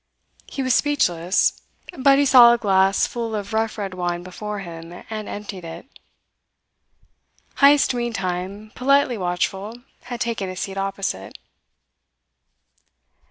He 0.47 0.63
was 0.63 0.73
speechless, 0.73 1.61
but 1.95 2.17
he 2.17 2.25
saw 2.25 2.53
a 2.53 2.57
glass 2.57 3.05
full 3.05 3.35
of 3.35 3.53
rough 3.53 3.77
red 3.77 3.93
wine 3.93 4.23
before 4.23 4.57
him, 4.61 4.91
and 5.11 5.29
emptied 5.29 5.63
it. 5.63 5.85
Heyst 7.59 7.93
meantime, 7.93 8.71
politely 8.73 9.19
watchful, 9.19 9.77
had 10.05 10.19
taken 10.19 10.49
a 10.49 10.55
seat 10.55 10.75
opposite. 10.77 11.37